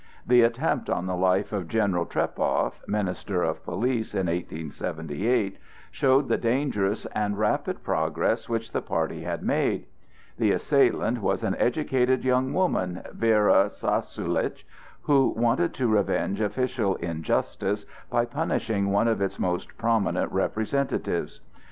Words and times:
The 0.25 0.41
attempt 0.41 0.89
on 0.89 1.05
the 1.05 1.15
life 1.15 1.53
of 1.53 1.67
General 1.67 2.07
Trepow, 2.07 2.73
minister 2.87 3.43
of 3.43 3.63
police, 3.63 4.15
in 4.15 4.25
1878, 4.25 5.59
showed 5.91 6.27
the 6.27 6.39
dangerous 6.39 7.05
and 7.13 7.37
rapid 7.37 7.83
progress 7.83 8.49
which 8.49 8.71
the 8.71 8.81
party 8.81 9.21
had 9.21 9.43
made. 9.43 9.85
The 10.39 10.53
assailant 10.53 11.21
was 11.21 11.43
an 11.43 11.55
educated 11.59 12.25
young 12.25 12.51
woman, 12.51 13.03
Vera 13.13 13.69
Sassoulitch, 13.69 14.65
who 15.03 15.35
wanted 15.37 15.71
to 15.75 15.87
revenge 15.87 16.41
official 16.41 16.95
injustice 16.95 17.85
by 18.09 18.25
punishing 18.25 18.89
one 18.89 19.07
of 19.07 19.21
its 19.21 19.37
most 19.37 19.77
prominent 19.77 20.31
representatives. 20.31 21.41